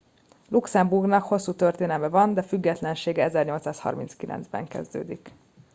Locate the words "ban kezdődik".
4.47-5.31